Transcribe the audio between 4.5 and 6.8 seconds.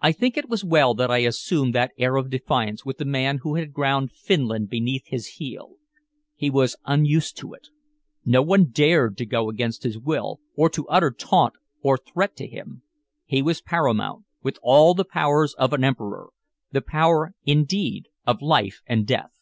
beneath his heel. He was